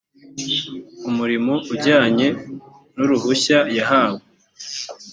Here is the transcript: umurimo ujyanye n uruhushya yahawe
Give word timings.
umurimo 1.09 1.53
ujyanye 1.73 2.27
n 2.95 2.97
uruhushya 3.05 3.59
yahawe 3.77 4.21